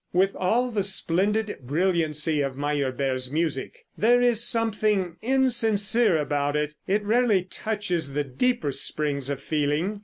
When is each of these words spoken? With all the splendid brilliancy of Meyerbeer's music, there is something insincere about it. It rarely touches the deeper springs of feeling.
With 0.13 0.35
all 0.35 0.71
the 0.71 0.81
splendid 0.81 1.57
brilliancy 1.61 2.41
of 2.41 2.55
Meyerbeer's 2.57 3.31
music, 3.31 3.85
there 3.95 4.19
is 4.19 4.43
something 4.43 5.17
insincere 5.21 6.17
about 6.17 6.55
it. 6.55 6.73
It 6.87 7.03
rarely 7.03 7.43
touches 7.43 8.13
the 8.13 8.23
deeper 8.23 8.71
springs 8.71 9.29
of 9.29 9.39
feeling. 9.43 9.99